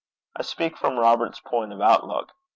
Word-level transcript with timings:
I 0.35 0.41
speak 0.41 0.77
from 0.77 0.97
Robert's 0.97 1.39
point 1.41 1.71
of 1.71 1.79
outlook. 1.79 2.31